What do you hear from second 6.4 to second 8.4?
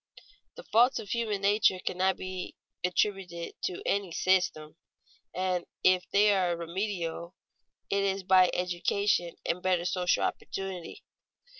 remediable, it is